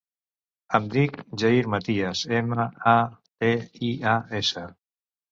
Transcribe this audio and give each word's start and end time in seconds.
Em 0.77 0.85
dic 0.93 1.17
Jair 1.41 1.67
Matias: 1.73 2.23
ema, 2.37 2.65
a, 2.93 2.93
te, 3.43 3.51
i, 3.91 3.91
a, 4.15 4.15
essa. 4.41 4.65